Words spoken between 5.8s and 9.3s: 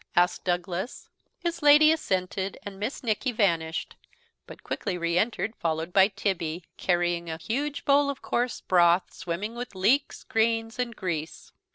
by Tibby, carrying a huge bowl of coarse broth,